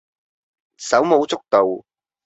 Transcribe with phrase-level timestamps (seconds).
[0.77, 1.63] 手舞足蹈